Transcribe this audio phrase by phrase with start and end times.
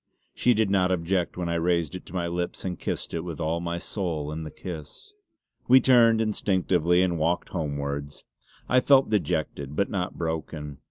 [0.33, 3.39] She did not object when I raised it to my lips and kissed it with
[3.39, 5.13] all my soul in the kiss!
[5.67, 8.23] We turned instinctively and walked homewards.
[8.67, 10.79] I felt dejected, but not broken.